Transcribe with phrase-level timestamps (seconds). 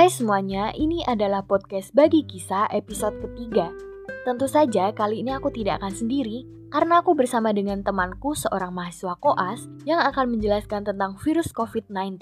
[0.00, 3.68] Hai semuanya, ini adalah podcast Bagi Kisah episode ketiga.
[4.24, 9.12] Tentu saja kali ini aku tidak akan sendiri, karena aku bersama dengan temanku seorang mahasiswa
[9.20, 12.16] koas yang akan menjelaskan tentang virus COVID-19.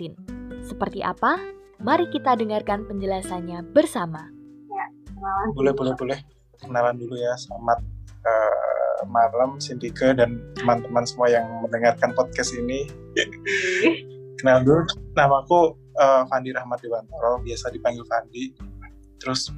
[0.67, 1.39] Seperti apa?
[1.79, 4.26] Mari kita dengarkan penjelasannya bersama.
[5.54, 6.18] Boleh, boleh, boleh.
[6.58, 7.79] Kenalan dulu ya, selamat
[8.26, 12.90] uh, malam Sindika dan teman-teman semua yang mendengarkan podcast ini.
[14.43, 14.82] Kenal dulu,
[15.14, 18.54] namaku uh, Fandi Rahmat Dewantoro, biasa dipanggil Fandi.
[19.18, 19.50] Terus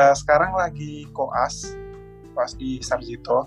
[0.00, 1.76] uh, sekarang lagi koas,
[2.32, 3.46] koas di Sarjito.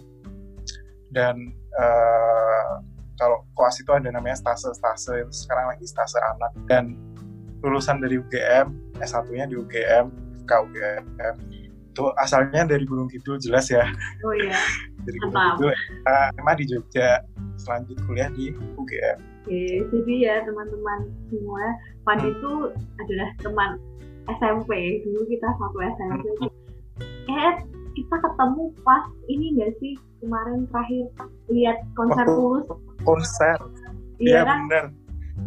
[1.09, 2.71] Dan uh,
[3.17, 6.53] kalau koas itu ada namanya stase-stase, sekarang lagi stase anak.
[6.69, 6.93] Dan
[7.65, 10.13] lulusan dari UGM, S1-nya di UGM,
[10.45, 11.35] KUGM.
[11.97, 13.89] Itu asalnya dari Gunung Kidul jelas ya.
[14.21, 14.53] Oh iya.
[15.07, 15.73] dari Gunung Kidul,
[16.05, 17.25] uh, emang di Jogja,
[17.57, 21.63] selanjut kuliah di UGM Oke, jadi ya teman-teman semua,
[22.03, 22.67] Pandi itu
[22.99, 23.79] adalah teman
[24.27, 24.99] SMP.
[25.07, 26.51] Dulu kita satu SMP.
[27.31, 27.53] Eh,
[27.95, 31.07] kita ketemu pas ini gak sih kemarin terakhir
[31.47, 32.67] lihat konser Tulus?
[33.07, 33.55] Konser.
[34.19, 34.67] Iya ya, kan?
[34.67, 34.85] bener.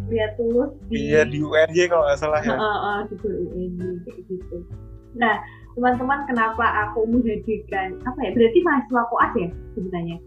[0.09, 2.57] Lihat Tulus di Iya di UNJ kalau nggak salah ya.
[2.57, 4.65] Uh, uh, di UNJ kayak gitu.
[5.13, 5.45] Nah,
[5.77, 8.33] teman-teman kenapa aku menghadirkan apa ya?
[8.33, 10.17] Berarti mahasiswa koas ya sebenarnya?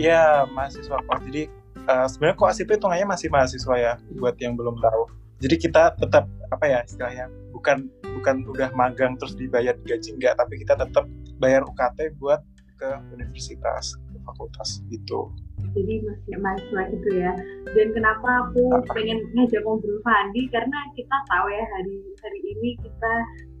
[0.00, 1.20] Iya, mahasiswa koas.
[1.28, 1.57] Jadi
[1.88, 5.02] uh, sebenarnya koas itu hitungannya masih mahasiswa ya buat yang belum tahu.
[5.40, 10.60] Jadi kita tetap apa ya istilahnya bukan bukan udah magang terus dibayar gaji enggak tapi
[10.60, 11.06] kita tetap
[11.38, 12.42] bayar UKT buat
[12.78, 15.30] ke universitas ke fakultas gitu.
[15.74, 17.32] Jadi masih mahasiswa gitu ya.
[17.74, 18.94] Dan kenapa aku apa?
[18.94, 20.46] pengen ngajak ngobrol Fandi?
[20.50, 23.12] Karena kita tahu ya hari hari ini kita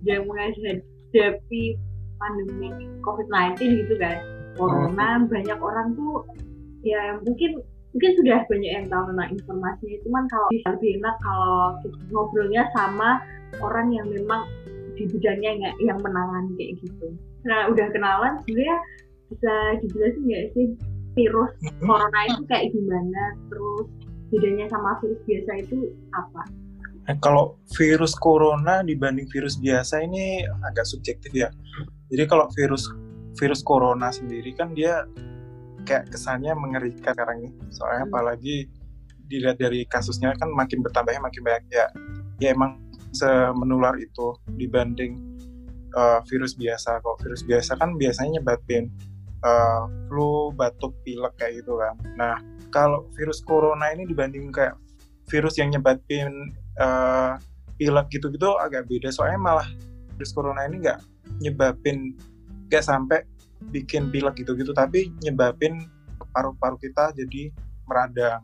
[0.02, 1.62] sedang menghadapi
[2.18, 2.68] pandemi
[3.02, 4.18] COVID-19 gitu kan.
[4.58, 5.30] Corona hmm.
[5.30, 6.26] banyak orang tuh
[6.82, 7.62] ya mungkin
[7.96, 11.60] mungkin sudah banyak yang tahu tentang informasinya cuman kalau bisa lebih enak kalau
[12.12, 13.10] ngobrolnya sama
[13.64, 14.44] orang yang memang
[14.98, 17.06] di bidangnya yang menangani kayak gitu.
[17.46, 18.76] Nah udah kenalan sebenarnya
[19.30, 19.54] bisa
[19.84, 20.66] dijelasin nggak sih
[21.16, 23.22] virus corona itu kayak gimana?
[23.50, 23.86] Terus
[24.28, 25.78] bedanya sama virus biasa itu
[26.12, 26.42] apa?
[27.08, 31.48] Nah, kalau virus corona dibanding virus biasa ini agak subjektif ya.
[32.12, 32.84] Jadi kalau virus
[33.40, 35.08] virus corona sendiri kan dia
[35.88, 38.12] kayak kesannya mengerikan sekarang ini soalnya hmm.
[38.12, 38.56] apalagi
[39.28, 41.64] dilihat dari kasusnya kan makin bertambahnya makin banyak.
[41.72, 41.86] Ya
[42.40, 42.80] ya emang
[43.12, 45.16] semenular itu dibanding
[45.96, 47.00] uh, virus biasa.
[47.00, 48.92] Kalau virus biasa kan biasanya nyebatin
[49.44, 51.94] uh, flu batuk pilek kayak gitu kan.
[52.16, 52.36] Nah
[52.72, 54.76] kalau virus corona ini dibanding kayak
[55.28, 57.36] virus yang nyebatin uh,
[57.76, 59.12] pilek gitu-gitu agak beda.
[59.12, 59.68] Soalnya malah
[60.16, 61.00] virus corona ini nggak
[61.44, 62.16] nyebabin
[62.68, 63.24] nggak sampai
[63.70, 65.90] bikin pilek gitu-gitu tapi nyebabin
[66.32, 67.50] paru-paru kita jadi
[67.88, 68.42] meradang.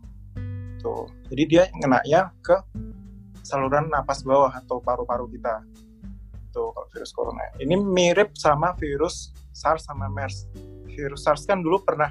[0.80, 1.08] Tuh.
[1.32, 1.64] Jadi dia
[2.04, 2.56] ya ke
[3.44, 5.64] saluran napas bawah atau paru-paru kita.
[6.52, 7.44] Tuh kalau virus corona.
[7.60, 10.48] Ini mirip sama virus SARS sama MERS.
[10.90, 12.10] Virus SARS kan dulu pernah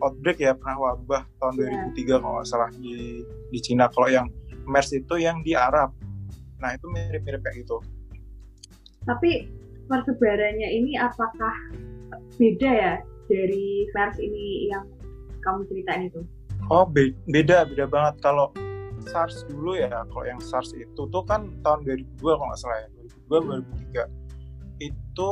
[0.00, 2.18] outbreak ya pernah wabah tahun yeah.
[2.18, 3.22] 2003 kalau nggak salah di
[3.52, 3.86] di Cina.
[3.92, 4.26] Kalau yang
[4.64, 5.92] MERS itu yang di Arab.
[6.60, 7.80] Nah itu mirip-mirip kayak gitu.
[9.04, 9.48] Tapi
[9.88, 11.56] persebarannya ini apakah
[12.38, 12.94] beda ya
[13.30, 14.84] dari MERS ini yang
[15.44, 16.20] kamu ceritain itu?
[16.68, 18.14] Oh be beda beda banget.
[18.20, 18.52] Kalau
[19.08, 22.88] SARS dulu ya kalau yang SARS itu tuh kan tahun 2002 kalau nggak salah ya
[23.30, 24.10] 2002
[24.80, 25.30] 2003 itu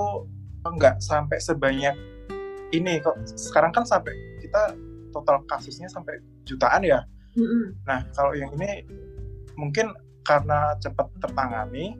[0.64, 1.96] nggak sampai sebanyak
[2.72, 3.16] ini kok.
[3.36, 4.76] Sekarang kan sampai kita
[5.12, 7.00] total kasusnya sampai jutaan ya.
[7.38, 7.64] Mm -hmm.
[7.86, 8.82] nah kalau yang ini
[9.54, 9.94] mungkin
[10.26, 11.94] karena cepat tertangani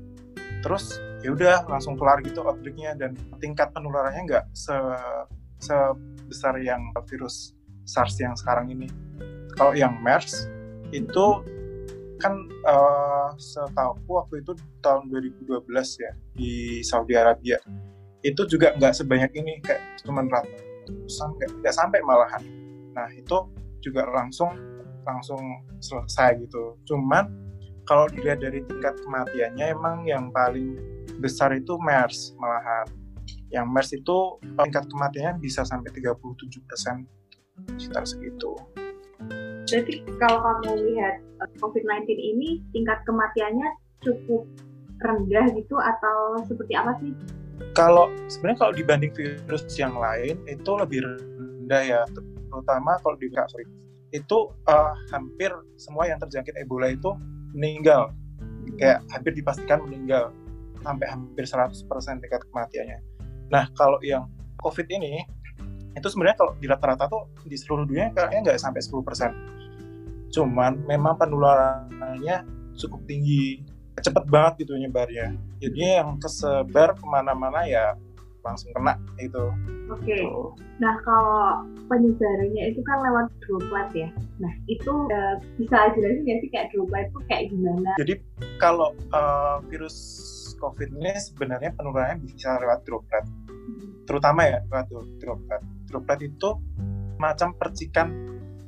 [0.60, 4.74] terus ya udah langsung kelar gitu outbreaknya dan tingkat penularannya nggak se
[5.58, 8.86] sebesar yang virus SARS yang sekarang ini.
[9.58, 10.46] Kalau yang MERS
[10.94, 11.26] itu
[12.22, 12.34] kan
[12.66, 14.52] uh, setahu waktu itu
[14.82, 15.66] tahun 2012
[16.02, 17.58] ya di Saudi Arabia
[18.26, 21.28] itu juga nggak sebanyak ini kayak cuma ratusan
[21.62, 22.42] nggak sampai malahan.
[22.94, 23.46] Nah itu
[23.82, 24.50] juga langsung
[25.06, 25.40] langsung
[25.78, 26.76] selesai gitu.
[26.84, 27.47] Cuman
[27.88, 30.76] kalau dilihat dari tingkat kematiannya emang yang paling
[31.24, 32.84] besar itu MERS malahan.
[33.48, 34.16] Yang MERS itu
[34.60, 37.08] tingkat kematiannya bisa sampai 37 persen,
[37.80, 38.52] sekitar segitu.
[39.64, 43.68] Jadi kalau kamu lihat eh, COVID-19 ini tingkat kematiannya
[44.04, 44.44] cukup
[45.00, 47.16] rendah gitu atau seperti apa sih?
[47.72, 52.00] Kalau sebenarnya kalau dibanding virus yang lain itu lebih rendah ya,
[52.52, 53.72] terutama kalau di Afrika
[54.08, 54.38] itu
[54.68, 57.12] uh, hampir semua yang terjangkit Ebola itu
[57.54, 58.12] meninggal,
[58.76, 60.32] kayak hampir dipastikan meninggal
[60.82, 61.84] sampai hampir 100%
[62.22, 62.98] tingkat kematiannya.
[63.48, 64.28] Nah, kalau yang
[64.62, 65.24] COVID ini,
[65.96, 70.30] itu sebenarnya kalau di rata-rata tuh di seluruh dunia kayaknya nggak sampai 10%.
[70.30, 72.46] Cuman memang penularannya
[72.78, 73.66] cukup tinggi
[73.98, 77.98] cepet banget gitu nyebarnya jadinya yang kesebar ke mana-mana ya
[78.48, 79.44] langsung kena itu.
[79.92, 80.04] Oke.
[80.04, 80.24] Okay.
[80.80, 84.08] nah kalau penyebarannya itu kan lewat droplet ya.
[84.40, 87.90] Nah itu uh, bisa jelasin nggak sih kayak droplet itu kayak gimana?
[88.00, 88.14] Jadi
[88.56, 89.96] kalau uh, virus
[90.58, 93.24] covid ini sebenarnya penularannya bisa lewat droplet.
[93.48, 94.00] Hmm.
[94.08, 94.88] terutama ya lewat
[95.20, 95.62] droplet.
[95.92, 96.50] Droplet itu
[97.20, 98.08] macam percikan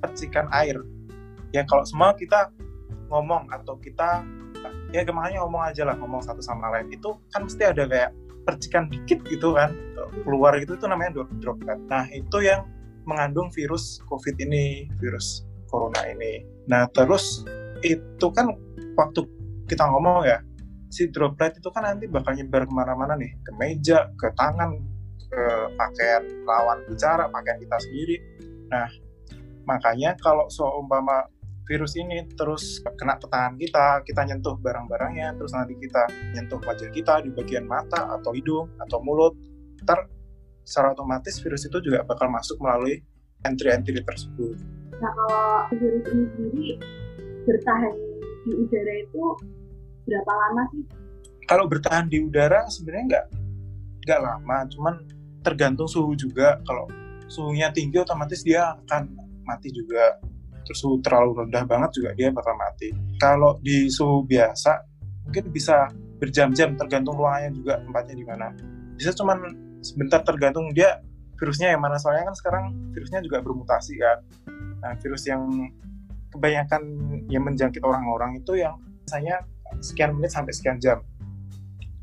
[0.01, 0.77] percikan air.
[1.57, 2.53] Ya kalau semua kita
[3.09, 4.23] ngomong atau kita
[4.93, 6.93] ya makanya ngomong aja lah ngomong satu sama lain.
[6.93, 8.11] Itu kan mesti ada kayak
[8.47, 9.75] percikan dikit gitu kan
[10.27, 12.67] keluar gitu itu namanya droplet nah itu yang
[13.09, 16.43] mengandung virus covid ini virus corona ini.
[16.67, 17.47] Nah terus
[17.87, 18.51] itu kan
[18.99, 19.25] waktu
[19.71, 20.43] kita ngomong ya
[20.91, 24.75] si droplet itu kan nanti bakal nyebar ke mana-mana nih ke meja ke tangan
[25.31, 25.43] ke
[25.79, 28.17] pakaian lawan bicara pakaian kita sendiri.
[28.69, 28.91] Nah
[29.65, 31.31] makanya kalau seumpama
[31.71, 36.03] virus ini terus kena ke tangan kita, kita nyentuh barang-barangnya, terus nanti kita
[36.35, 39.39] nyentuh wajah kita di bagian mata atau hidung atau mulut,
[39.87, 40.11] ntar
[40.67, 42.99] secara otomatis virus itu juga bakal masuk melalui
[43.47, 44.59] entry-entry tersebut.
[44.99, 46.69] Nah kalau virus ini sendiri
[47.47, 47.95] bertahan
[48.43, 49.23] di udara itu
[50.11, 50.83] berapa lama sih?
[51.47, 53.27] Kalau bertahan di udara sebenarnya nggak
[54.11, 54.95] nggak lama, cuman
[55.47, 56.59] tergantung suhu juga.
[56.67, 56.91] Kalau
[57.31, 59.15] suhunya tinggi otomatis dia akan
[59.47, 60.19] mati juga
[60.77, 62.91] suhu terlalu rendah banget juga dia bakal mati.
[63.19, 64.83] Kalau di suhu biasa
[65.27, 65.91] mungkin bisa
[66.21, 68.47] berjam-jam tergantung ruangannya juga tempatnya di mana.
[68.97, 69.39] Bisa cuman
[69.81, 71.01] sebentar tergantung dia
[71.41, 74.19] virusnya yang mana soalnya kan sekarang virusnya juga bermutasi kan.
[74.81, 75.45] Nah, virus yang
[76.31, 76.83] kebanyakan
[77.27, 79.43] yang menjangkit orang-orang itu yang misalnya
[79.83, 80.99] sekian menit sampai sekian jam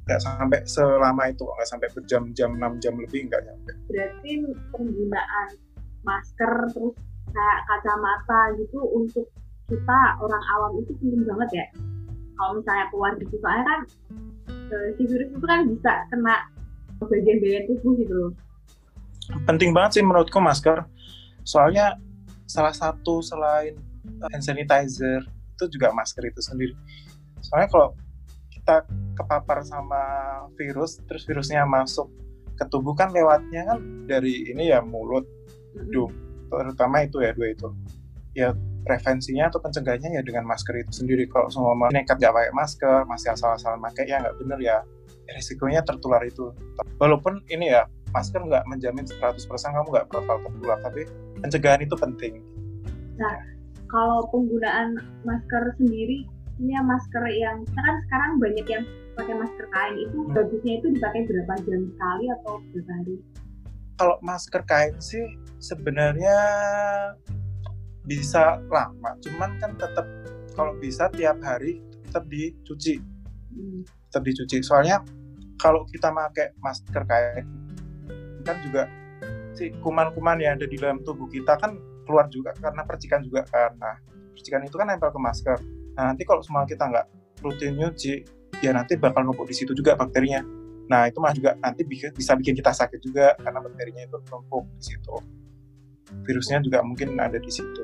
[0.07, 4.31] nggak sampai selama itu nggak sampai berjam-jam 6 jam lebih nggak nyampe berarti
[4.71, 5.49] penggunaan
[6.07, 6.95] masker terus
[7.37, 9.25] kayak kacamata gitu untuk
[9.69, 11.65] kita orang awam itu penting banget ya.
[12.37, 13.79] Kalau misalnya keluar gitu soalnya kan
[14.49, 16.35] eh, si virus itu kan bisa kena
[17.05, 18.31] bagian-bagian tubuh gitu loh.
[19.45, 20.81] Penting banget sih menurutku masker.
[21.45, 21.99] Soalnya
[22.49, 23.77] salah satu selain
[24.33, 26.73] hand sanitizer itu juga masker itu sendiri.
[27.43, 27.89] Soalnya kalau
[28.49, 30.01] kita kepapar sama
[30.57, 32.09] virus terus virusnya masuk
[32.57, 33.79] ke tubuh kan lewatnya kan
[34.09, 35.23] dari ini ya mulut
[35.77, 37.69] hidung terutama itu ya dua itu.
[38.37, 38.49] Ya
[38.85, 41.27] prevensinya atau pencegahannya ya dengan masker itu sendiri.
[41.27, 44.77] Kalau semua nekat nggak pakai masker masih asal-asalan pakai ya nggak bener ya.
[45.27, 46.55] Risikonya tertular itu.
[47.01, 47.83] Walaupun ini ya
[48.15, 51.01] masker nggak menjamin 100% kamu nggak bakal tertular tapi
[51.43, 52.39] pencegahan itu penting.
[53.19, 53.35] Nah
[53.91, 56.27] kalau penggunaan masker sendiri
[56.57, 58.83] ini ya masker yang kan sekarang banyak yang
[59.17, 60.33] pakai masker kain itu hmm.
[60.33, 63.15] bagusnya itu dipakai berapa jam sekali atau berapa hari
[63.97, 65.25] kalau masker kain sih
[65.57, 66.37] sebenarnya
[68.07, 70.05] bisa lama cuman kan tetap
[70.57, 72.97] kalau bisa tiap hari tetap dicuci.
[73.57, 73.81] Hmm.
[74.07, 74.57] tetap dicuci.
[74.63, 75.03] Soalnya
[75.59, 77.45] kalau kita pakai masker kain
[78.47, 78.87] kan juga
[79.53, 81.75] si kuman-kuman yang ada di dalam tubuh kita kan
[82.07, 83.75] keluar juga karena percikan juga kan.
[83.77, 83.99] Nah
[84.33, 85.57] percikan itu kan nempel ke masker.
[85.99, 87.05] Nah nanti kalau semua kita nggak
[87.45, 88.25] rutin nyuci
[88.65, 90.41] ya nanti bakal numpuk di situ juga bakterinya
[90.87, 94.83] Nah itu mah juga nanti bisa bikin kita sakit juga karena bakterinya itu numpuk di
[94.95, 95.15] situ.
[96.23, 97.83] Virusnya juga mungkin ada di situ.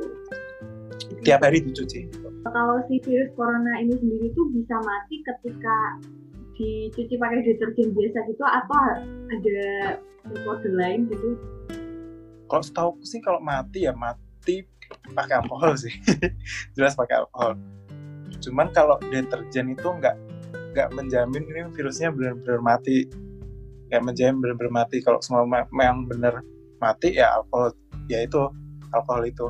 [1.23, 2.07] Tiap hari dicuci.
[2.43, 5.77] Kalau si virus corona ini sendiri tuh bisa mati ketika
[6.53, 8.79] dicuci pakai deterjen biasa gitu atau
[9.31, 9.61] ada
[10.27, 11.39] metode lain gitu?
[12.47, 14.63] Kalau setahu sih kalau mati ya mati
[15.11, 15.91] pakai alkohol sih.
[16.77, 17.59] Jelas pakai alkohol.
[18.43, 20.15] Cuman kalau deterjen itu nggak
[20.73, 23.05] nggak menjamin ini virusnya benar-benar mati.
[23.93, 24.97] Nggak menjamin benar-benar mati.
[25.05, 25.45] Kalau semua
[25.77, 26.41] yang benar
[26.81, 27.71] mati ya alkohol
[28.11, 28.41] ya itu
[28.91, 29.47] alkohol itu.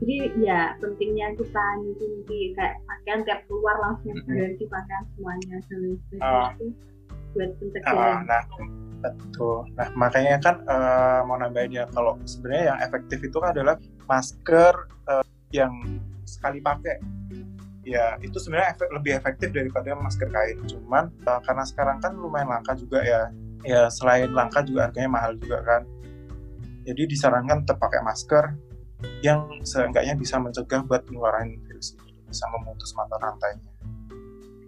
[0.00, 4.32] Jadi ya pentingnya kita nyuci kayak pakaian tiap keluar langsung mm -hmm.
[4.32, 5.82] ganti pakaian semuanya dan
[6.24, 6.66] uh, itu
[7.36, 8.00] buat pencegahan.
[8.00, 8.42] Uh, nah
[9.04, 9.58] betul.
[9.76, 13.76] Nah makanya kan uh, mau nambahin ya kalau sebenarnya yang efektif itu adalah
[14.08, 14.72] masker
[15.04, 15.72] uh, yang
[16.24, 16.96] sekali pakai
[17.90, 20.58] ya itu sebenarnya efek, lebih efektif daripada masker kain.
[20.70, 23.22] Cuman uh, karena sekarang kan lumayan langka juga ya.
[23.66, 25.82] Ya selain langka juga harganya mahal juga kan.
[26.86, 28.56] Jadi disarankan tetap pakai masker
[29.20, 33.72] yang seenggaknya bisa mencegah buat penularan virus ini bisa memutus mata rantainya.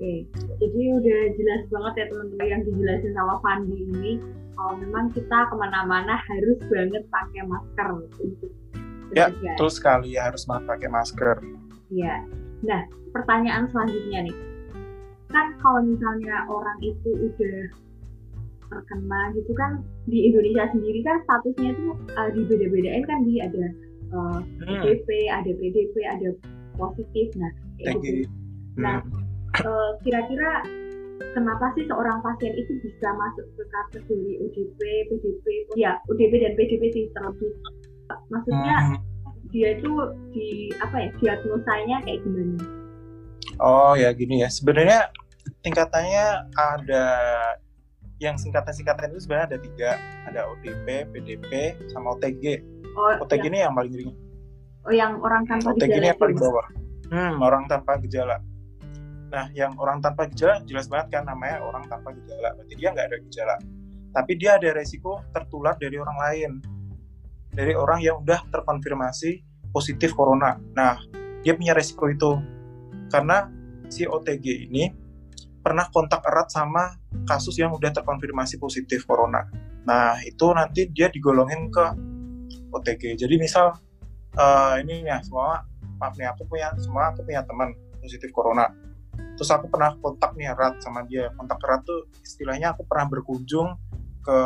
[0.03, 0.27] Oke,
[0.59, 4.13] jadi udah jelas banget ya teman-teman yang dijelasin sama Fandi ini.
[4.53, 8.51] Kalau memang kita ke mana-mana harus banget pakai masker untuk
[9.13, 11.37] Ya, betul sekali ya harus pakai masker.
[11.93, 12.25] Iya.
[12.63, 14.37] Nah, pertanyaan selanjutnya nih.
[15.31, 17.59] Kan kalau misalnya orang itu udah
[18.73, 23.65] terkena gitu kan di Indonesia sendiri kan statusnya itu uh, dibeda-bedain kan di ada
[24.17, 24.81] uh, hmm.
[25.29, 26.29] Ada PDP, ada
[26.81, 27.27] positif.
[27.37, 28.29] Nah, kayak gitu.
[28.81, 29.05] Nah,
[29.61, 30.65] eh, kira-kira
[31.37, 34.81] kenapa sih seorang pasien itu bisa masuk ke kategori ODP,
[35.13, 35.45] PDP,
[35.77, 37.53] ya ODP dan PDP sih terlebih.
[38.33, 39.12] Maksudnya Hmm.
[39.53, 39.93] Dia itu
[40.33, 42.57] di apa ya diagnosanya kayak gimana?
[43.61, 44.49] Oh ya gini ya.
[44.49, 45.13] Sebenarnya
[45.61, 47.07] tingkatannya ada
[48.17, 49.91] yang singkatan-singkatan itu sebenarnya ada tiga.
[50.27, 52.65] Ada ODP, PDP, sama OTG.
[52.97, 54.17] Oh, OTG yang, ini yang paling ringan.
[54.83, 56.67] oh yang orang tanpa OTG ini gejala yang paling bawah.
[57.13, 58.37] Hmm, orang tanpa gejala.
[59.33, 62.57] Nah, yang orang tanpa gejala jelas banget kan namanya orang tanpa gejala.
[62.57, 63.57] Berarti dia nggak ada gejala.
[64.13, 66.51] Tapi dia ada resiko tertular dari orang lain.
[67.53, 70.57] Dari orang yang udah terkonfirmasi positif corona.
[70.73, 70.97] Nah,
[71.45, 72.41] dia punya resiko itu.
[73.13, 73.45] Karena
[73.93, 74.89] si OTG ini
[75.61, 76.97] pernah kontak erat sama
[77.29, 79.45] kasus yang udah terkonfirmasi positif corona.
[79.85, 81.87] Nah, itu nanti dia digolongin ke
[82.73, 83.21] OTG.
[83.21, 83.77] Jadi misal
[84.37, 85.69] eh, ini ya semua
[86.03, 87.71] maaf nih aku punya semua aku punya teman
[88.03, 88.67] positif corona
[89.39, 93.71] terus aku pernah kontak nih erat sama dia kontak erat tuh istilahnya aku pernah berkunjung
[94.23, 94.39] ke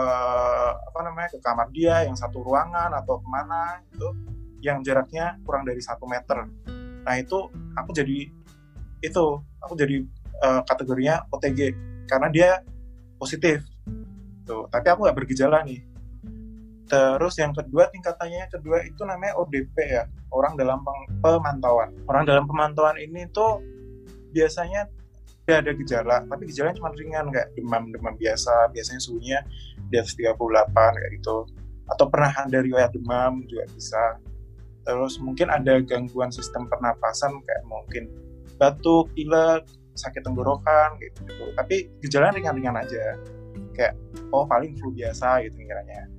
[0.73, 4.09] apa namanya ke kamar dia yang satu ruangan atau ke mana itu
[4.65, 6.49] yang jaraknya kurang dari satu meter.
[7.05, 8.33] Nah itu aku jadi
[9.05, 9.25] itu
[9.61, 10.03] aku jadi
[10.43, 11.61] eh, kategorinya OTG
[12.09, 12.51] karena dia
[13.21, 13.63] positif.
[14.49, 15.85] Tuh tapi aku nggak bergejala nih.
[16.87, 20.87] Terus yang kedua tingkatannya kedua itu namanya ODP ya, orang dalam
[21.19, 21.91] pemantauan.
[22.07, 23.59] Orang dalam pemantauan ini tuh
[24.31, 24.87] biasanya
[25.55, 29.39] ada gejala, tapi gejalanya cuma ringan kayak demam-demam biasa, biasanya suhunya
[29.87, 31.37] di atas 38 kayak gitu.
[31.87, 34.19] Atau pernah ada riwayat demam juga bisa.
[34.83, 38.11] Terus mungkin ada gangguan sistem pernapasan kayak mungkin
[38.59, 41.45] batuk, pilek, sakit tenggorokan gitu, gitu.
[41.55, 43.15] Tapi gejalanya ringan-ringan aja.
[43.75, 43.95] Kayak
[44.35, 46.11] oh paling flu biasa gitu kiranya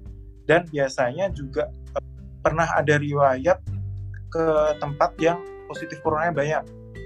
[0.47, 1.69] dan biasanya juga
[1.99, 2.03] eh,
[2.39, 3.59] pernah ada riwayat
[4.31, 4.45] ke
[4.79, 6.63] tempat yang positif coronanya banyak.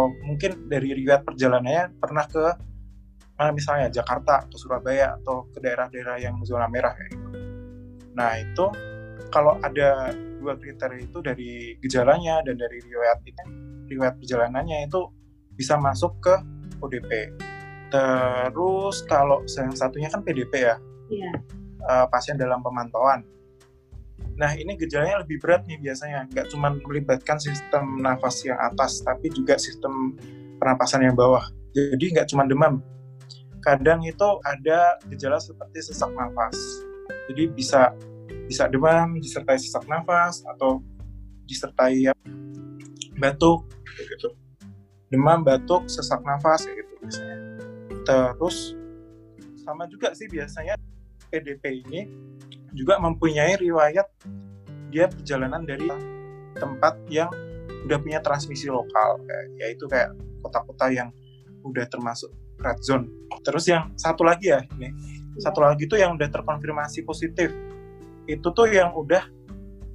[0.10, 2.46] Mungkin dari riwayat perjalanannya pernah ke
[3.38, 7.27] mana misalnya Jakarta atau Surabaya atau ke daerah-daerah yang zona merah kayak gitu.
[8.13, 8.65] Nah itu
[9.34, 13.43] kalau ada dua kriteria itu dari gejalanya dan dari riwayat itu
[13.89, 15.10] riwayat perjalanannya itu
[15.58, 16.34] bisa masuk ke
[16.81, 17.34] ODP.
[17.91, 20.75] Terus kalau yang satunya kan PDP ya,
[21.12, 21.31] Iya.
[21.84, 23.27] uh, pasien dalam pemantauan.
[24.40, 26.28] Nah, ini gejalanya lebih berat nih biasanya.
[26.32, 30.16] Nggak cuma melibatkan sistem nafas yang atas, tapi juga sistem
[30.58, 31.44] pernapasan yang bawah.
[31.76, 32.80] Jadi nggak cuma demam.
[33.62, 36.58] Kadang itu ada gejala seperti sesak nafas.
[37.30, 37.94] Jadi bisa
[38.48, 40.84] bisa demam disertai sesak nafas atau
[41.48, 42.14] disertai ya,
[43.20, 44.34] batuk gitu.
[45.12, 47.38] Demam, batuk, sesak nafas gitu biasanya.
[48.08, 48.74] Terus
[49.60, 50.80] sama juga sih biasanya
[51.30, 52.02] PDP ini
[52.72, 54.08] juga mempunyai riwayat
[54.92, 55.88] dia perjalanan dari
[56.56, 57.32] tempat yang
[57.88, 60.13] udah punya transmisi lokal kayak yaitu kayak
[60.44, 61.10] kota-kota yang
[61.63, 62.30] udah termasuk
[62.62, 63.10] red zone.
[63.42, 64.92] Terus yang satu lagi ya ini
[65.40, 67.50] satu lagi tuh yang udah terkonfirmasi positif
[68.30, 69.24] itu tuh yang udah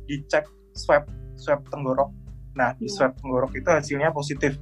[0.08, 1.06] dicek swab
[1.36, 2.10] swab tenggorok.
[2.56, 2.94] Nah di Iya.
[2.94, 4.56] swab tenggorok itu hasilnya positif.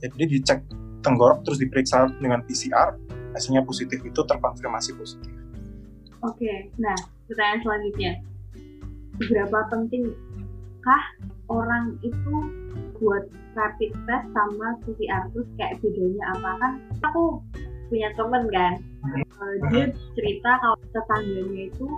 [0.00, 0.62] Jadi dicek
[1.02, 2.94] tenggorok terus diperiksa dengan PCR
[3.34, 5.32] hasilnya positif itu terkonfirmasi positif.
[6.22, 6.94] Oke, nah
[7.32, 8.12] pertanyaan selanjutnya,
[9.16, 11.04] seberapa pentingkah
[11.48, 12.34] orang itu
[13.00, 13.24] buat
[13.56, 16.72] rapid test sama PCR terus kayak bedanya apa kan?
[17.10, 17.40] Aku
[17.88, 18.74] punya temen kan,
[19.16, 19.84] eh, dia
[20.16, 21.88] cerita kalau tetangganya itu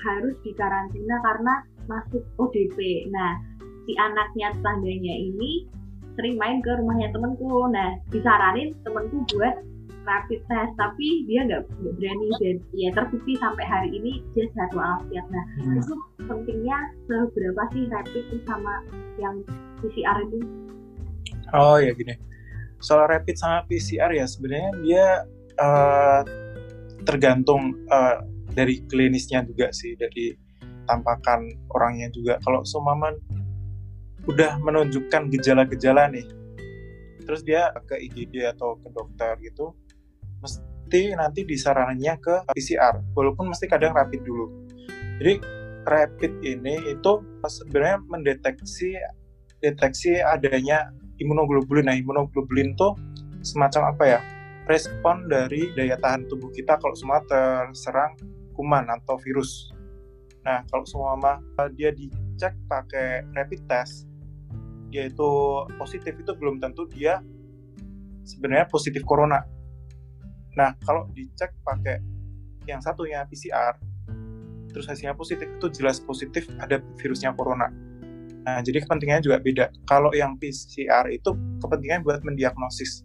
[0.00, 1.54] harus dikarantina karena
[1.86, 3.06] masuk ODP.
[3.12, 3.38] Nah,
[3.84, 5.68] si anaknya tetangganya ini
[6.18, 7.68] sering main ke rumahnya temenku.
[7.70, 9.54] Nah, disaranin temenku buat
[10.04, 15.26] rapid test tapi dia nggak berani dan ya terbukti sampai hari ini dia sehat walafiat.
[15.28, 15.44] Nah
[15.76, 18.74] itu pentingnya seberapa sih rapid itu sama
[19.20, 19.44] yang
[19.84, 20.38] PCR itu?
[21.50, 22.14] Oh ya gini,
[22.78, 25.06] soal rapid sama PCR ya sebenarnya dia
[25.58, 26.22] eh,
[27.04, 28.16] tergantung eh,
[28.50, 30.34] dari klinisnya juga sih, dari
[30.86, 32.38] tampakan orangnya juga.
[32.42, 33.14] Kalau seumpama
[34.26, 36.26] udah menunjukkan gejala-gejala nih,
[37.24, 39.72] terus dia ke IGD atau ke dokter gitu,
[40.40, 44.46] mesti nanti disarankannya ke PCR, walaupun mesti kadang rapid dulu.
[45.20, 45.34] Jadi
[45.86, 47.12] rapid ini itu
[47.44, 48.96] sebenarnya mendeteksi
[49.60, 50.88] deteksi adanya
[51.20, 51.92] imunoglobulin.
[51.92, 52.96] Nah, imunoglobulin tuh
[53.44, 54.20] semacam apa ya?
[54.68, 58.16] Respon dari daya tahan tubuh kita kalau semua terserang
[58.56, 59.72] kuman atau virus.
[60.40, 61.16] Nah, kalau semua
[61.76, 64.08] dia dicek pakai rapid test,
[64.88, 65.28] yaitu
[65.76, 67.20] positif itu belum tentu dia
[68.24, 69.44] sebenarnya positif corona.
[70.58, 72.00] Nah, kalau dicek pakai
[72.66, 73.76] yang satunya PCR,
[74.70, 77.70] terus hasilnya positif itu jelas positif ada virusnya corona.
[78.40, 79.66] Nah, jadi kepentingannya juga beda.
[79.84, 83.04] Kalau yang PCR itu kepentingannya buat mendiagnosis.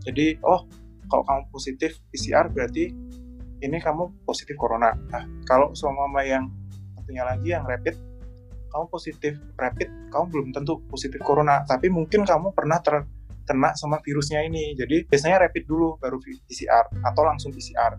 [0.00, 0.64] Jadi oh
[1.12, 2.88] kalau kamu positif PCR berarti
[3.60, 4.96] ini kamu positif corona.
[5.12, 6.48] Nah kalau semua yang
[6.96, 8.10] satunya lagi yang rapid
[8.70, 12.78] kamu positif rapid, kamu belum tentu positif corona, tapi mungkin kamu pernah
[13.50, 14.78] terkena sama virusnya ini.
[14.78, 17.98] Jadi biasanya rapid dulu baru PCR atau langsung PCR.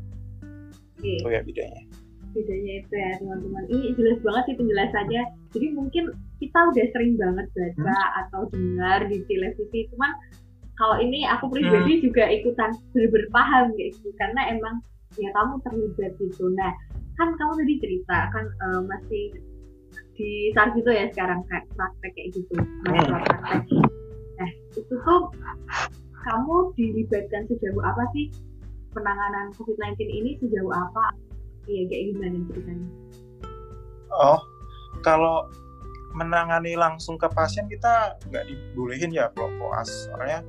[0.95, 1.19] Oke.
[1.19, 1.83] Itu ya bedanya.
[2.31, 3.63] Bedanya itu ya teman-teman.
[3.67, 5.23] Ini jelas banget sih penjelasannya.
[5.51, 6.03] Jadi mungkin
[6.39, 8.19] kita udah sering banget baca hmm.
[8.23, 10.11] atau dengar di televisi, cuman
[10.79, 12.03] kalau ini aku pribadi hmm.
[12.07, 14.79] juga ikutan berpaham kayak gitu karena emang
[15.19, 16.47] ya kamu terlibat gitu.
[16.55, 16.71] Nah,
[17.19, 19.35] kan kamu tadi cerita kan uh, masih
[20.15, 23.09] di saat itu ya sekarang kayak praktek kayak gitu hmm.
[23.09, 24.00] praktek
[24.41, 25.21] nah itu tuh
[26.25, 28.33] kamu dilibatkan sejauh apa sih?
[28.91, 31.13] Penanganan COVID-19 ini sejauh apa?
[31.69, 32.87] Iya kayak gimana ceritanya?
[34.09, 34.41] Oh
[35.05, 35.47] kalau
[36.11, 40.09] menangani langsung ke pasien kita nggak dibolehin ya kalau koas.
[40.09, 40.41] Soalnya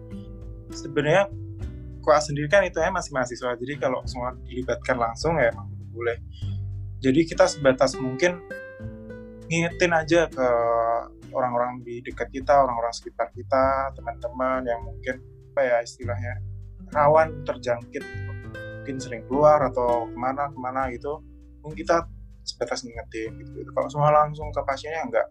[0.73, 1.29] sebenarnya
[2.03, 3.55] koas sendiri kan itu ya masih mahasiswa.
[3.55, 6.19] Jadi kalau semua dilibatkan langsung ya emang boleh.
[7.03, 8.43] Jadi kita sebatas mungkin
[9.47, 10.49] ngingetin aja ke
[11.33, 15.21] orang-orang di dekat kita, orang-orang sekitar kita, teman-teman yang mungkin
[15.53, 16.41] apa ya istilahnya
[16.93, 18.05] rawan terjangkit,
[18.81, 21.21] mungkin sering keluar atau ke mana ke mana gitu,
[21.61, 22.05] mungkin kita
[22.45, 23.65] sebatas ngingetin gitu.
[23.73, 25.27] Kalau semua langsung ke pasiennya enggak.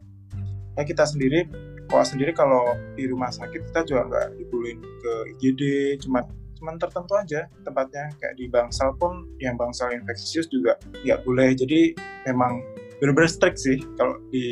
[0.80, 1.52] Ya kita sendiri,
[1.92, 2.64] kalau sendiri kalau
[2.96, 5.62] di rumah sakit kita juga enggak dibolehin ke IGD,
[6.08, 6.24] cuma
[6.62, 11.98] cuman tertentu aja tempatnya kayak di bangsal pun yang bangsal infeksius juga nggak boleh jadi
[12.30, 12.62] memang
[13.02, 14.46] benar-benar strict sih kalau di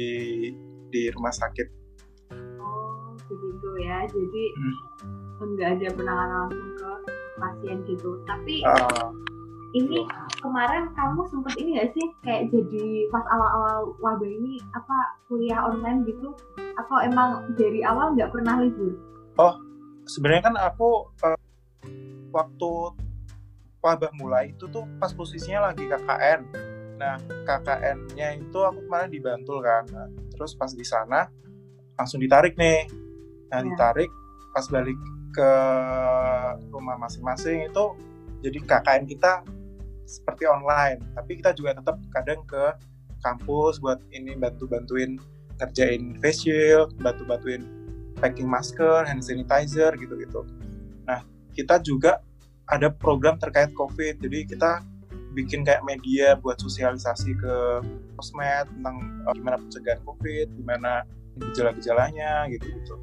[0.89, 1.67] di rumah sakit.
[2.61, 4.75] Oh begitu ya, jadi hmm.
[5.41, 6.91] enggak ada penanganan langsung ke
[7.39, 8.19] pasien gitu.
[8.27, 9.09] Tapi uh,
[9.77, 10.01] ini
[10.41, 14.97] kemarin kamu sempat ini gak sih kayak jadi pas awal-awal wabah ini apa
[15.29, 16.33] kuliah online gitu?
[16.77, 18.97] Atau emang dari awal nggak pernah libur?
[19.37, 19.55] Oh
[20.09, 21.39] sebenarnya kan aku uh,
[22.33, 22.71] waktu
[23.79, 26.68] wabah mulai itu tuh pas posisinya lagi KKN
[26.99, 27.15] Nah,
[27.47, 29.87] KKN-nya itu aku kemarin dibantu kan.
[29.87, 31.31] Nah, terus pas di sana
[31.95, 32.91] langsung ditarik nih.
[33.49, 33.71] Nah, ya.
[33.71, 34.11] ditarik
[34.51, 34.99] pas balik
[35.31, 35.51] ke
[36.69, 37.85] rumah masing-masing itu
[38.43, 39.47] jadi KKN kita
[40.09, 42.75] seperti online, tapi kita juga tetap kadang ke
[43.21, 45.21] kampus buat ini bantu-bantuin
[45.59, 47.67] ngerjain face shield, bantu-bantuin
[48.17, 50.47] packing masker, hand sanitizer gitu-gitu.
[51.05, 52.23] Nah, kita juga
[52.65, 54.71] ada program terkait COVID, jadi kita
[55.37, 57.55] bikin kayak media buat sosialisasi ke
[58.17, 58.97] sosmed tentang
[59.29, 61.05] uh, gimana pencegahan COVID, gimana
[61.39, 62.95] gejala-gejalanya gitu-gitu.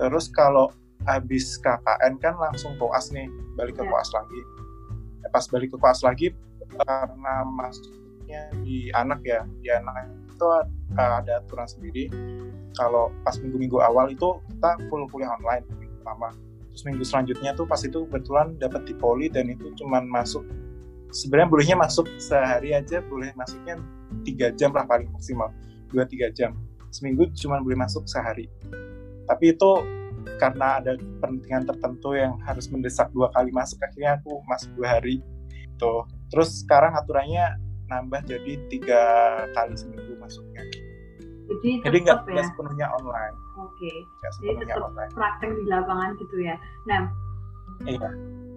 [0.00, 0.72] Terus kalau
[1.04, 3.88] habis KKN kan langsung koas nih, balik ke ya.
[3.88, 4.40] koas lagi.
[5.20, 6.32] Ya, pas balik ke koas lagi
[6.70, 10.64] karena masuknya di anak ya, di anak itu uh,
[10.96, 12.08] ada aturan sendiri.
[12.78, 16.32] Kalau pas minggu-minggu awal itu kita full kuliah online minggu pertama.
[16.72, 20.46] Terus minggu selanjutnya tuh pas itu kebetulan dapat di poli dan itu cuman masuk
[21.10, 23.78] sebenarnya bolehnya masuk sehari aja boleh masuknya
[24.22, 25.50] tiga jam lah paling maksimal.
[25.90, 26.54] Dua tiga jam.
[26.90, 28.50] Seminggu cuma boleh masuk sehari.
[29.26, 29.70] Tapi itu
[30.38, 30.92] karena ada
[31.22, 35.22] pentingan tertentu yang harus mendesak dua kali masuk akhirnya aku masuk dua hari.
[35.78, 36.06] Tuh.
[36.30, 37.58] Terus sekarang aturannya
[37.90, 39.02] nambah jadi tiga
[39.54, 40.62] kali seminggu masuknya.
[41.50, 42.46] Jadi jadi nggak ya?
[42.46, 43.36] sepenuhnya online.
[43.58, 43.90] Oke.
[43.90, 43.96] Okay.
[44.38, 45.10] jadi tetap online.
[45.10, 46.54] praktek di lapangan gitu ya?
[46.86, 47.10] Nah
[47.88, 48.10] iya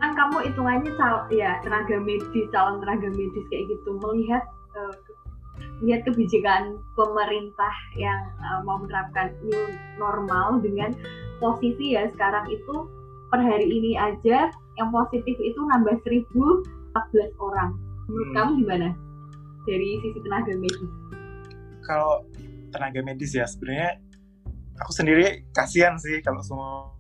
[0.04, 4.44] kan kamu hitungannya cal ya tenaga medis calon tenaga medis kayak gitu melihat
[4.76, 4.92] uh,
[5.80, 9.64] lihat kebijakan pemerintah yang uh, mau menerapkan new
[9.96, 10.92] normal dengan
[11.40, 12.92] posisi ya sekarang itu
[13.32, 16.68] per hari ini aja yang positif itu nambah 1014
[17.40, 17.72] orang.
[18.12, 18.36] Menurut hmm.
[18.36, 18.90] kamu gimana
[19.64, 20.92] dari sisi tenaga medis?
[21.88, 22.28] Kalau
[22.76, 24.04] tenaga medis ya sebenarnya
[24.84, 26.92] aku sendiri kasihan sih kalau semua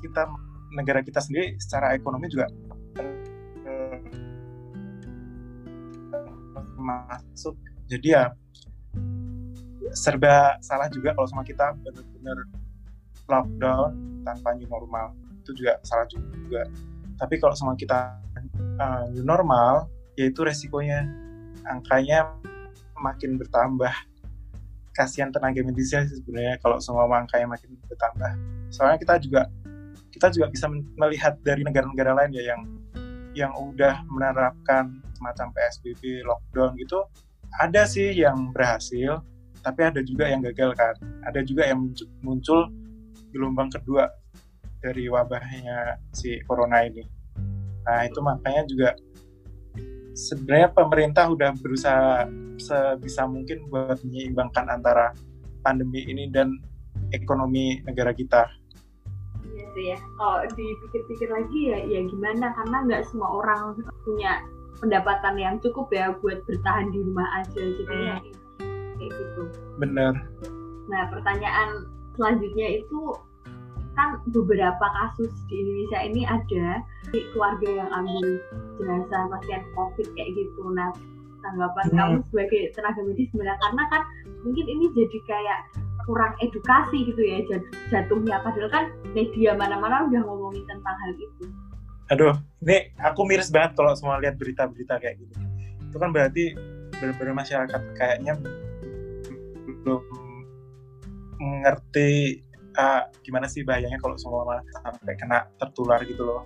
[0.00, 0.24] kita
[0.74, 2.50] negara kita sendiri secara ekonomi juga
[2.98, 3.98] eh,
[6.76, 7.54] masuk.
[7.86, 8.34] Jadi ya
[9.94, 12.38] serba salah juga kalau sama kita benar-benar
[13.30, 13.90] lockdown
[14.26, 15.14] tanpa new normal.
[15.44, 16.66] Itu juga salah juga.
[17.20, 18.18] Tapi kalau sama kita
[18.80, 21.06] uh, new normal yaitu resikonya.
[21.64, 22.28] Angkanya
[23.00, 23.92] makin bertambah.
[24.94, 28.32] Kasihan tenaga medisnya sebenarnya kalau semua angkanya makin bertambah.
[28.70, 29.50] Soalnya kita juga
[30.14, 32.62] kita juga bisa melihat dari negara-negara lain ya yang
[33.34, 37.02] yang udah menerapkan semacam PSBB, lockdown gitu,
[37.58, 39.18] ada sih yang berhasil,
[39.66, 40.94] tapi ada juga yang gagal kan.
[41.26, 41.90] Ada juga yang
[42.22, 42.70] muncul
[43.34, 44.06] gelombang kedua
[44.78, 47.02] dari wabahnya si corona ini.
[47.82, 48.90] Nah itu makanya juga
[50.14, 52.30] sebenarnya pemerintah udah berusaha
[52.62, 55.10] sebisa mungkin buat menyeimbangkan antara
[55.66, 56.54] pandemi ini dan
[57.10, 58.46] ekonomi negara kita
[59.74, 59.98] sih ya.
[60.16, 62.54] Kalau dipikir-pikir lagi ya ya gimana?
[62.54, 64.40] Karena nggak semua orang punya
[64.78, 68.94] pendapatan yang cukup ya buat bertahan di rumah aja jadinya Hmm.
[68.98, 69.42] kayak gitu.
[69.78, 70.12] Bener
[70.84, 73.16] nah pertanyaan selanjutnya itu
[73.96, 76.66] kan beberapa kasus di Indonesia ini ada
[77.08, 78.36] di keluarga yang ambil
[78.76, 80.62] jenazah pasien COVID kayak gitu.
[80.74, 80.92] Nah
[81.40, 81.96] tanggapan Hmm.
[81.96, 83.56] kamu sebagai tenaga medis gimana?
[83.56, 84.02] Karena kan
[84.44, 85.60] mungkin ini jadi kayak
[86.04, 88.40] kurang edukasi gitu ya jat- jatuhnya.
[88.44, 88.84] Padahal kan
[89.16, 91.44] media mana-mana udah ngomongin tentang hal itu.
[92.12, 95.34] Aduh ini aku miris banget kalau semua lihat berita-berita kayak gitu
[95.94, 96.58] itu kan berarti
[96.98, 98.34] benar-benar masyarakat kayaknya
[99.86, 100.02] belum
[101.38, 102.42] mengerti
[102.74, 106.42] ah, gimana sih bahayanya kalau semua sampai kena tertular gitu loh.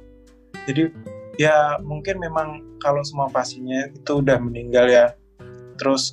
[0.68, 0.92] Jadi
[1.40, 5.16] ya mungkin memang kalau semua pasiennya itu udah meninggal ya
[5.80, 6.12] terus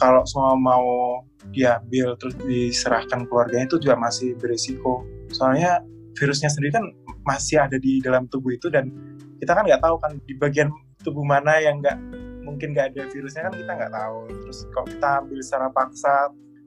[0.00, 5.02] kalau semua mau diambil terus diserahkan keluarganya itu juga masih berisiko.
[5.32, 5.80] Soalnya
[6.14, 6.84] virusnya sendiri kan
[7.24, 8.92] masih ada di dalam tubuh itu dan
[9.40, 10.68] kita kan nggak tahu kan di bagian
[11.00, 11.96] tubuh mana yang nggak
[12.44, 14.18] mungkin nggak ada virusnya kan kita nggak tahu.
[14.46, 16.14] Terus kalau kita ambil secara paksa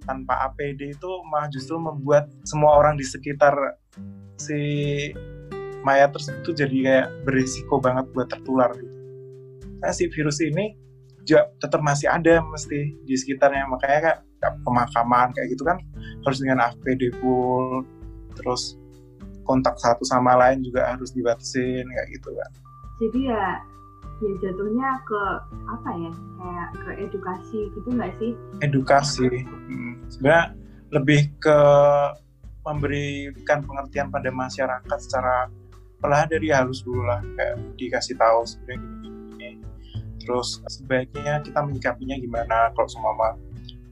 [0.03, 3.55] tanpa APD itu malah justru membuat semua orang di sekitar
[4.35, 4.59] si
[5.83, 8.97] mayat tersebut tuh jadi kayak berisiko banget buat tertular gitu.
[9.83, 10.75] Nah si virus ini
[11.23, 13.67] juga tetap masih ada mesti di sekitarnya.
[13.67, 14.19] Makanya kayak
[14.63, 15.77] pemakaman kayak gitu kan
[16.23, 17.87] harus dengan APD full
[18.35, 18.75] terus
[19.43, 22.51] kontak satu sama lain juga harus dibatasin kayak gitu kan.
[23.03, 23.45] Jadi ya
[24.23, 25.21] ya jatuhnya ke
[25.67, 28.31] apa ya kayak ke edukasi gitu nggak sih?
[28.63, 30.45] Edukasi hmm, sebenarnya
[30.93, 31.59] lebih ke
[32.63, 35.51] memberikan pengertian pada masyarakat secara
[35.99, 39.49] perlahan dari halus dulu lah kayak dikasih tahu sebenarnya gini, gini
[40.23, 43.35] terus sebaiknya kita menyikapinya gimana kalau semua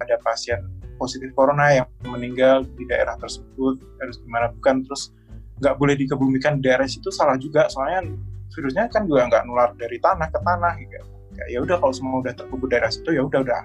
[0.02, 0.60] ada pasien
[0.98, 4.50] positif corona yang meninggal di daerah tersebut harus gimana?
[4.58, 5.14] Bukan terus
[5.62, 7.70] nggak boleh dikebumikan di daerah situ salah juga.
[7.70, 8.10] Soalnya
[8.52, 10.98] virusnya kan juga nggak nular dari tanah ke tanah gitu.
[11.38, 13.62] Kayak ya udah kalau semua udah terkubur daerah situ ya udah udah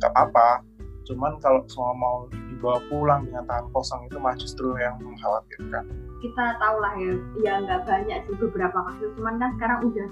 [0.00, 0.64] nggak apa-apa.
[1.10, 5.84] Cuman kalau semua mau dibawa pulang dengan tangan kosong itu mah justru yang mengkhawatirkan.
[6.22, 9.10] Kita tahu lah ya ya nggak banyak sih beberapa kasus.
[9.18, 10.08] Cuman kan sekarang udah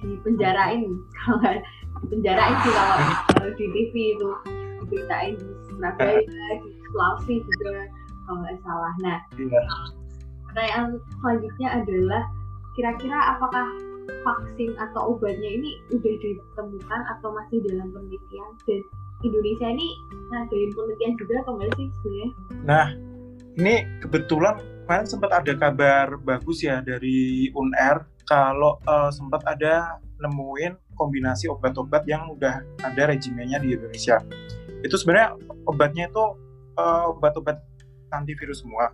[0.00, 0.82] dipenjarain.
[1.20, 1.56] Kalau nggak
[2.00, 4.28] dipenjarain sih kalau di TV itu
[4.90, 6.18] diberitain di Surabaya
[6.58, 7.86] di Sulawesi juga
[8.26, 9.62] kalau nggak salah nah Iya.
[10.50, 10.86] pertanyaan
[11.22, 12.22] selanjutnya adalah
[12.74, 13.66] kira-kira apakah
[14.10, 18.80] vaksin atau obatnya ini udah ditemukan atau masih dalam penelitian dan
[19.22, 19.88] Indonesia ini
[20.32, 22.28] ngadain penelitian juga atau enggak sih sebenarnya?
[22.64, 22.86] Nah,
[23.60, 24.54] ini kebetulan
[24.88, 32.04] kemarin sempat ada kabar bagus ya dari UNR kalau eh, sempat ada nemuin kombinasi obat-obat
[32.04, 34.20] yang udah ada regimennya di Indonesia.
[34.80, 35.36] Itu sebenarnya
[35.68, 36.24] obatnya itu
[36.78, 37.60] eh, obat-obat
[38.10, 38.90] antivirus semua.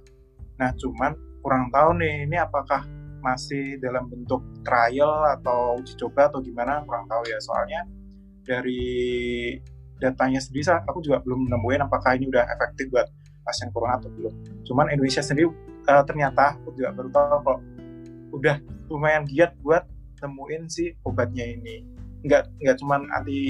[0.60, 2.84] Nah, cuman kurang tahu nih ini apakah
[3.22, 7.82] masih dalam bentuk trial atau uji coba atau gimana kurang tahu ya soalnya
[8.46, 9.58] dari
[9.98, 13.10] datanya sendiri aku juga belum nemuin apakah ini udah efektif buat
[13.42, 14.34] pasien corona atau belum.
[14.66, 15.50] Cuman Indonesia sendiri
[15.86, 17.58] uh, ternyata aku juga baru tahu kalau
[18.34, 18.56] udah
[18.90, 19.86] lumayan giat buat
[20.22, 21.86] nemuin si obatnya ini.
[22.26, 23.40] Nggak nggak cuman anti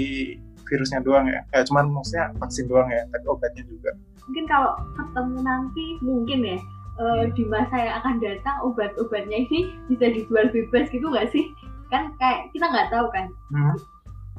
[0.66, 3.90] virusnya doang ya, nggak cuman maksudnya vaksin doang ya, tapi obatnya juga.
[4.26, 6.58] Mungkin kalau ketemu nanti mungkin ya
[6.96, 11.52] eh, di masa yang akan datang obat-obatnya ini bisa dijual bebas gitu nggak sih?
[11.92, 13.76] Kan kayak kita nggak tahu kan Hmm.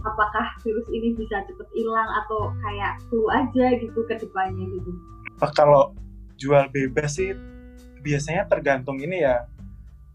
[0.05, 4.91] apakah virus ini bisa cepet hilang atau kayak flu aja gitu ke depannya gitu.
[5.57, 5.91] Kalau
[6.37, 7.33] jual bebas sih
[8.05, 9.49] biasanya tergantung ini ya.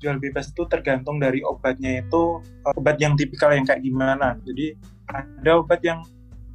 [0.02, 4.34] Jual bebas itu tergantung dari obatnya itu uh, obat yang tipikal yang kayak gimana.
[4.42, 4.74] Jadi
[5.06, 6.02] ada obat yang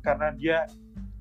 [0.04, 0.58] karena dia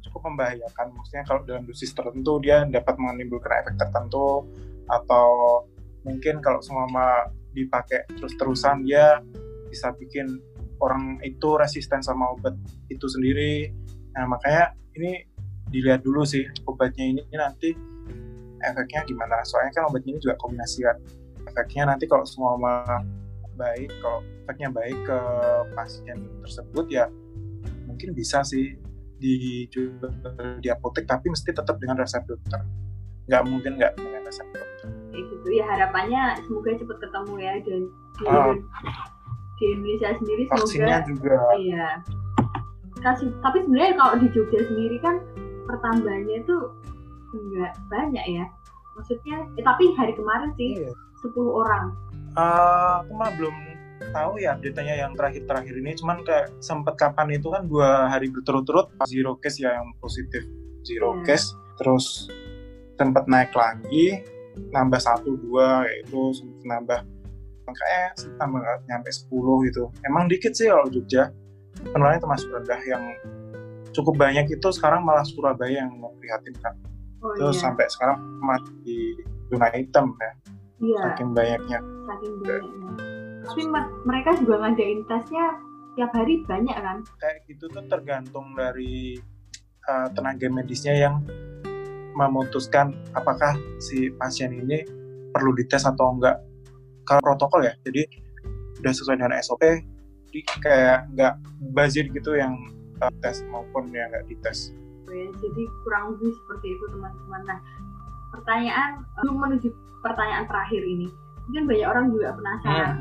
[0.02, 4.46] cukup membahayakan, maksudnya kalau dalam dosis tertentu dia dapat menimbulkan efek tertentu
[4.90, 5.62] atau
[6.02, 9.22] mungkin kalau semua dipakai terus-terusan dia
[9.70, 10.38] bisa bikin
[10.82, 12.58] orang itu resisten sama obat
[12.90, 13.70] itu sendiri.
[14.18, 15.24] Nah makanya ini
[15.70, 17.74] dilihat dulu sih obatnya ini nanti
[18.62, 20.96] efeknya gimana soalnya kan obat ini juga kombinasi kan
[21.57, 22.61] efeknya nanti kalau semua
[23.57, 25.19] baik kalau efeknya baik ke
[25.73, 27.09] pasien tersebut ya
[27.88, 28.77] mungkin bisa sih
[29.16, 30.12] dijual
[30.61, 32.61] di apotek tapi mesti tetap dengan resep dokter
[33.25, 37.83] nggak mungkin nggak dengan resep dokter gitu ya harapannya semoga cepet ketemu ya dan
[38.21, 38.53] di, Ah.
[39.57, 41.88] di Indonesia sendiri vaksinnya semoga juga Iya.
[43.01, 45.21] Kasih, tapi sebenarnya kalau di Jogja sendiri kan
[45.69, 46.57] pertambahannya itu
[47.37, 48.45] enggak banyak ya.
[48.97, 50.90] Maksudnya, eh, tapi hari kemarin sih Iya.
[51.26, 51.84] 10 orang.
[52.36, 53.56] Eh, aku mah belum
[54.06, 55.96] tahu ya update-nya yang terakhir-terakhir ini.
[55.96, 60.44] Cuman kayak sempet kapan itu kan dua hari berturut-turut zero case ya yang positif
[60.82, 61.24] zero Hmm.
[61.24, 61.50] case.
[61.76, 62.28] Terus
[62.94, 64.20] sempat naik lagi
[64.70, 67.02] nambah satu dua itu nambah.
[67.66, 69.90] Kayak tambah nyampe 10 gitu.
[70.06, 71.34] Emang dikit sih kalau Jogja.
[71.82, 72.80] Penularannya termasuk rendah.
[72.86, 73.04] Yang
[73.90, 76.76] cukup banyak itu sekarang malah Surabaya yang memprihatinkan
[77.24, 77.64] Oh, terus iya.
[77.64, 78.98] sampai sekarang masih di
[79.48, 80.30] zona hitam ya
[80.76, 82.90] Iya, saking banyaknya saking banyaknya.
[83.46, 85.46] Tapi me- mereka juga ngadain tesnya
[85.96, 86.98] tiap hari banyak kan?
[87.16, 89.16] kayak gitu tuh tergantung dari
[89.88, 91.24] uh, tenaga medisnya yang
[92.16, 94.84] memutuskan apakah si pasien ini
[95.32, 96.36] perlu dites atau enggak
[97.04, 98.08] kalau protokol ya jadi
[98.80, 99.62] udah sesuai dengan SOP
[100.28, 101.34] jadi kayak nggak
[101.76, 102.56] bazir gitu yang
[103.00, 104.72] uh, tes maupun yang nggak dites
[105.06, 107.40] Ya, jadi kurang lebih seperti itu teman-teman.
[107.46, 107.58] Nah,
[108.32, 109.68] pertanyaan belum menuju
[110.00, 111.08] pertanyaan terakhir ini.
[111.46, 112.94] Mungkin banyak orang juga penasaran.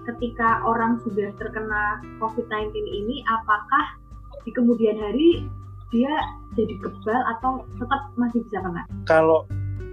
[0.00, 3.98] Ketika orang sudah terkena COVID-19 ini, apakah
[4.42, 5.44] di kemudian hari
[5.90, 6.10] dia
[6.54, 8.82] jadi kebal atau tetap masih bisa kena?
[9.04, 9.42] kalau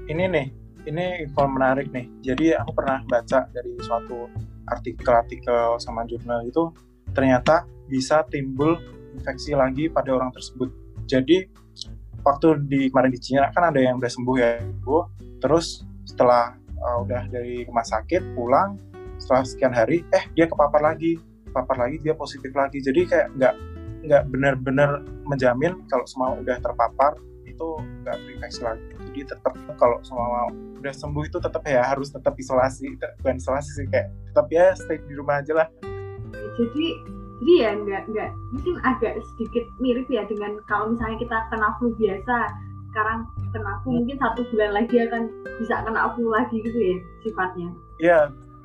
[0.08, 0.48] ini nih
[0.88, 4.30] ini info menarik nih jadi aku pernah baca dari suatu
[4.70, 6.72] artikel-artikel sama jurnal itu
[7.12, 8.78] ternyata bisa timbul
[9.18, 10.70] infeksi lagi pada orang tersebut
[11.10, 11.50] jadi
[12.28, 15.08] waktu di kemarin di Cina kan ada yang udah sembuh ya Bu.
[15.38, 18.76] terus setelah uh, udah dari rumah sakit pulang
[19.18, 21.18] setelah sekian hari eh dia kepapar lagi.
[21.50, 22.84] Kepapar lagi dia positif lagi.
[22.84, 23.54] Jadi kayak nggak
[24.08, 27.68] nggak benar-benar menjamin kalau semua udah terpapar itu
[28.06, 28.86] nggak terinfeksi lagi.
[29.10, 33.88] Jadi tetap kalau semua udah sembuh itu tetap ya harus tetap isolasi bukan isolasi sih
[33.90, 35.68] kayak tetap ya stay di rumah aja lah.
[36.58, 41.70] Jadi jadi ya nggak nggak mungkin agak sedikit mirip ya dengan kalau misalnya kita kena
[41.78, 42.38] flu biasa.
[42.90, 45.24] Sekarang kena flu mungkin satu bulan lagi akan
[45.62, 47.70] bisa kena flu lagi gitu ya sifatnya.
[48.02, 48.20] Ya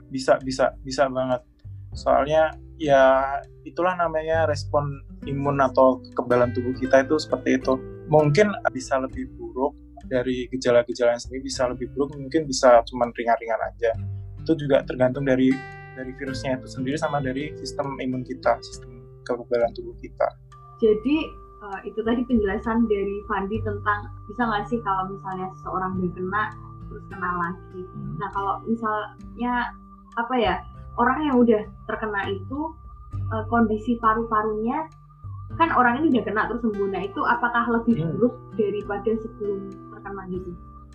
[0.08, 1.44] bisa bisa bisa banget.
[1.92, 3.36] Soalnya ya
[3.68, 7.76] itulah namanya respon imun atau kekebalan tubuh kita itu seperti itu.
[8.08, 9.76] Mungkin bisa lebih buruk
[10.08, 13.92] dari gejala-gejala yang sendiri bisa lebih buruk mungkin bisa cuman ringan-ringan aja.
[14.40, 15.52] Itu juga tergantung dari
[16.02, 20.26] dari virusnya itu sendiri sama dari sistem imun kita sistem kekebalan tubuh kita.
[20.82, 21.30] Jadi
[21.62, 26.44] eh, itu tadi penjelasan dari Fandi tentang bisa nggak sih kalau misalnya seseorang udah kena
[26.90, 27.82] terus kena lagi?
[28.18, 29.70] Nah kalau misalnya
[30.18, 30.54] apa ya
[30.98, 32.60] orang yang udah terkena itu
[33.14, 34.90] eh, kondisi paru-parunya
[35.54, 36.88] kan orang ini udah kena terus sembuh.
[36.90, 38.10] Nah itu apakah lebih Hmm.
[38.18, 40.50] buruk daripada sebelum terkena gitu?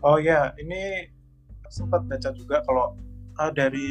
[0.05, 1.09] Oh ya, ini
[1.73, 2.93] sempat baca juga kalau
[3.39, 3.89] ah, dari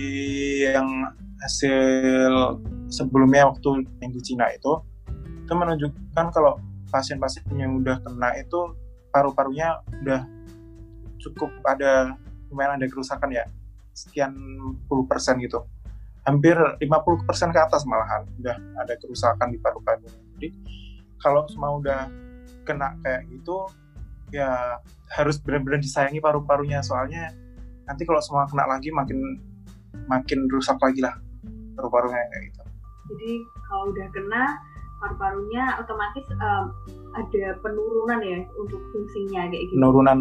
[0.67, 1.11] yang
[1.43, 2.59] hasil
[2.91, 4.81] sebelumnya waktu yang di Cina itu
[5.47, 6.59] itu menunjukkan kalau
[6.91, 8.75] pasien-pasien yang udah kena itu
[9.15, 10.27] paru-parunya udah
[11.23, 12.15] cukup ada
[12.51, 13.45] lumayan ada kerusakan ya
[13.97, 14.35] sekian
[14.87, 15.65] puluh persen gitu.
[16.27, 16.83] Hampir 50
[17.23, 20.11] persen ke atas malahan udah ada kerusakan di paru-paru.
[20.35, 20.49] Jadi
[21.23, 22.11] kalau semua udah
[22.67, 23.71] kena kayak gitu
[24.35, 24.83] ya
[25.15, 26.83] harus benar-benar disayangi paru-parunya.
[26.83, 27.31] Soalnya
[27.87, 29.19] nanti kalau semua kena lagi makin
[30.11, 31.15] makin rusak lagi lah
[31.79, 32.63] paru-parunya kayak gitu.
[33.15, 33.31] jadi
[33.71, 34.43] kalau udah kena
[34.97, 36.65] paru-parunya otomatis em,
[37.13, 40.19] ada penurunan ya untuk fungsinya kayak gitu Penurunan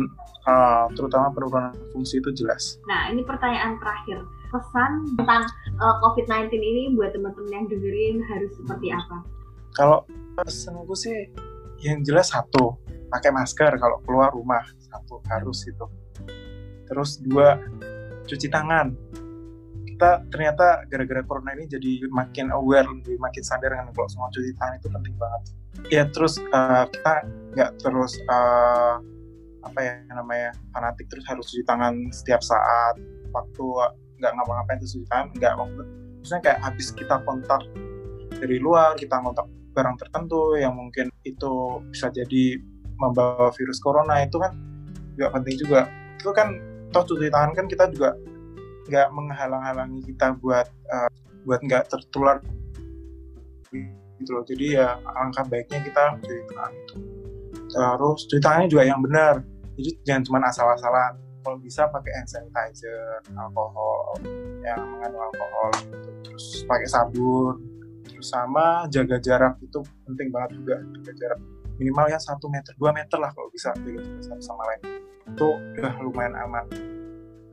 [0.47, 2.79] uh, terutama penurunan fungsi itu jelas.
[2.87, 4.23] Nah, ini pertanyaan terakhir.
[4.51, 5.43] Pesan tentang
[5.81, 9.17] uh, COVID-19 ini buat teman-teman yang dengerin harus seperti apa?
[9.75, 10.07] Kalau
[10.39, 11.27] pesanku sih
[11.83, 12.79] yang jelas satu
[13.11, 15.85] pakai masker kalau keluar rumah satu harus itu.
[16.85, 17.59] Terus dua
[18.25, 18.93] cuci tangan.
[19.85, 24.51] Kita ternyata gara-gara corona ini jadi makin aware, lebih makin sadar kan kalau semua cuci
[24.59, 25.41] tangan itu penting banget.
[25.87, 27.23] Ya terus uh, kita
[27.55, 28.99] nggak terus uh,
[29.65, 33.01] apa ya namanya fanatik terus harus cuci tangan setiap saat
[33.33, 33.65] waktu
[34.21, 37.61] nggak ngapa-ngapain terus cuci tangan nggak maksudnya kayak habis kita kontak
[38.29, 42.61] dari luar kita kontak barang tertentu yang mungkin itu bisa jadi
[42.95, 44.55] membawa virus corona itu kan
[45.17, 45.79] juga penting juga
[46.15, 46.55] itu kan
[46.95, 48.15] toh cuci tangan kan kita juga
[48.87, 51.11] nggak menghalang-halangi kita buat uh,
[51.43, 52.39] buat nggak tertular
[54.15, 54.43] gitu loh.
[54.47, 56.95] Jadi ya alangkah baiknya kita cuci tangan itu.
[57.67, 59.43] Terus cuci tangannya juga yang benar.
[59.75, 61.19] Jadi jangan cuma asal-asalan.
[61.43, 64.17] Kalau bisa pakai hand sanitizer alkohol
[64.65, 66.09] yang mengandung alkohol gitu.
[66.25, 67.55] terus pakai sabun.
[68.07, 70.75] Terus sama jaga jarak itu penting banget juga.
[70.79, 71.39] Jaga jarak
[71.75, 73.75] minimal ya satu meter dua meter lah kalau bisa.
[73.83, 75.47] Jaga jarak sama lain itu
[75.81, 76.65] udah lumayan aman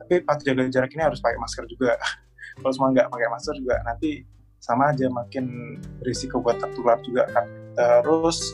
[0.03, 1.95] tapi pas jaga jarak ini harus pakai masker juga.
[2.59, 4.27] Kalau semua nggak pakai masker juga nanti
[4.59, 7.47] sama aja makin risiko buat tertular juga kan.
[7.73, 8.53] Terus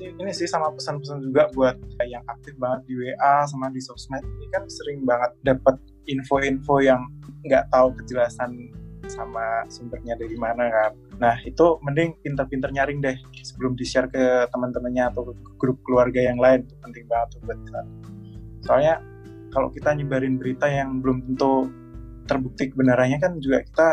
[0.00, 4.22] ini sih sama pesan-pesan juga buat yang aktif banget di WA sama di sosmed.
[4.22, 5.76] Ini kan sering banget dapat
[6.08, 7.04] info-info yang
[7.44, 8.70] nggak tahu kejelasan
[9.04, 10.92] sama sumbernya dari mana kan.
[11.20, 16.40] Nah itu mending pinter-pinter nyaring deh sebelum di-share ke teman-temannya atau ke grup keluarga yang
[16.40, 16.64] lain.
[16.64, 17.82] Itu penting banget buat kita.
[18.64, 19.00] Soalnya
[19.52, 21.70] kalau kita nyebarin berita yang belum tentu
[22.24, 23.88] terbukti kebenarannya kan juga kita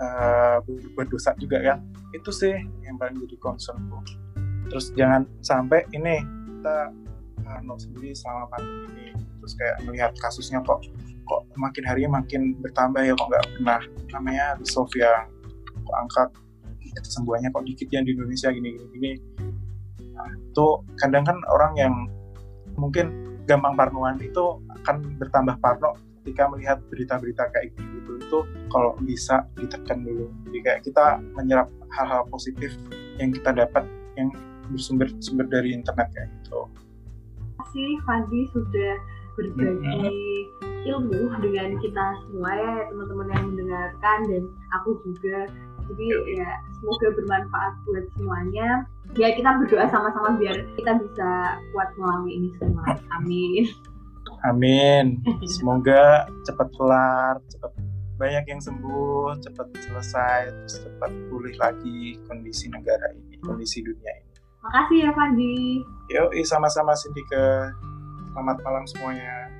[0.00, 1.78] uh, berbuat dosa juga kan.
[2.16, 4.26] Itu sih yang paling jadi concernku
[4.70, 6.90] terus jangan sampai ini kita
[7.46, 9.24] uh, sendiri selama pandemi ini.
[9.42, 10.82] Terus kayak melihat kasusnya kok
[11.26, 13.80] kok makin harinya makin bertambah ya kok nggak pernah
[14.14, 15.26] namanya resolve ya
[15.82, 16.22] kok angka
[16.96, 19.12] kesembuhannya kok dikit ya di Indonesia gini gini gini.
[20.16, 21.94] Nah, itu kadang kan orang yang
[22.80, 28.38] mungkin gampang parnoan itu akan bertambah parno ketika melihat berita-berita kayak gitu itu
[28.74, 32.74] kalau bisa ditekan dulu jadi kayak kita menyerap hal-hal positif
[33.22, 33.86] yang kita dapat
[34.18, 34.34] yang
[34.74, 36.66] bersumber sumber dari internet kayak gitu.
[36.66, 38.94] Terima kasih Fadi sudah
[39.36, 40.88] berbagi mm-hmm.
[40.88, 44.42] ilmu dengan kita semua ya teman-teman yang mendengarkan dan
[44.80, 45.46] aku juga
[45.86, 46.06] jadi
[46.40, 51.30] ya semoga bermanfaat buat semuanya ya kita berdoa sama-sama biar kita bisa
[51.72, 52.84] kuat melalui ini semua.
[53.16, 53.64] Amin.
[54.44, 55.04] Amin.
[55.56, 57.72] Semoga cepat kelar cepat
[58.16, 64.32] banyak yang sembuh cepat selesai terus cepat pulih lagi kondisi negara ini kondisi dunia ini.
[64.64, 65.56] Makasih ya Fandi.
[66.12, 67.72] Yuk sama-sama Sindika.
[68.36, 69.55] Selamat malam semuanya